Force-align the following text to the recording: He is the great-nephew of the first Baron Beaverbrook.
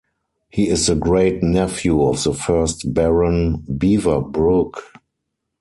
He 0.49 0.67
is 0.67 0.87
the 0.87 0.95
great-nephew 0.95 2.01
of 2.01 2.23
the 2.23 2.33
first 2.33 2.91
Baron 2.91 3.59
Beaverbrook. 3.71 4.79